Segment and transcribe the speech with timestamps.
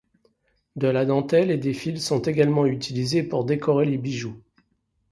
[0.77, 4.41] De la dentelle ou des fils sont également utilisées pour décorer les bijoux.